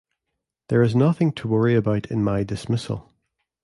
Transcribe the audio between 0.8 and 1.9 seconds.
is nothing to worry